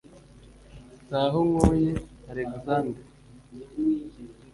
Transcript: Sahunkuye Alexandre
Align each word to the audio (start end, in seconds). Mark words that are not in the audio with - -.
Sahunkuye 1.07 1.91
Alexandre 2.31 3.01